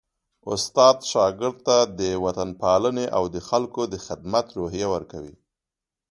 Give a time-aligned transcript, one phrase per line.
[0.53, 5.35] استاد شاګرد ته د وطنپالني او د خلکو د خدمت روحیه ورکوي.